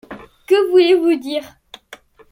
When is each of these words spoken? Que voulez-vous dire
Que 0.47 0.57
voulez-vous 0.71 1.19
dire 1.19 1.45